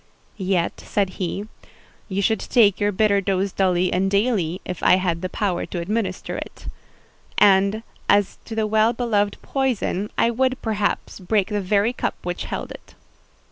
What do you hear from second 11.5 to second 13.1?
very cup which held it."